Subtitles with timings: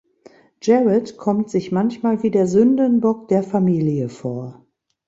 [0.63, 4.65] Jared kommt sich manchmal wie der Sündenbock der Familie vor.